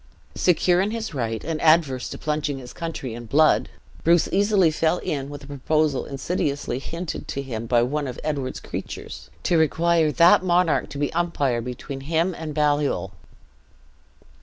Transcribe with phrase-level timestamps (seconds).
[0.33, 3.69] Secure in his right, and averse to plunging his country in blood,
[4.03, 8.59] Bruce easily fell in with a proposal insidiously hinted to him by one of Edward's
[8.59, 13.11] creatures 'to require that monarch to be umpire between him and Baliol.'